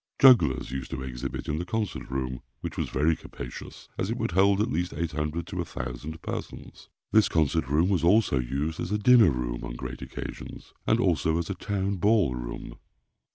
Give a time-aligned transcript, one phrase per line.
[0.19, 4.31] Jugglers used to exhibit in the concert room, which was very capacious, as it would
[4.31, 6.89] hold at least 800 to 1000 persons.
[7.11, 11.37] This concert room was also used as a dinner room on great occasions, and also
[11.37, 12.79] as a town ball room.